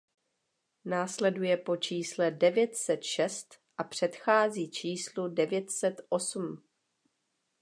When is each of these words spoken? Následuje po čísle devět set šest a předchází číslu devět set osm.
Následuje 0.85 1.57
po 1.57 1.77
čísle 1.77 2.31
devět 2.31 2.75
set 2.75 3.03
šest 3.03 3.59
a 3.77 3.83
předchází 3.83 4.69
číslu 4.71 5.27
devět 5.29 5.71
set 5.71 6.01
osm. 6.09 6.63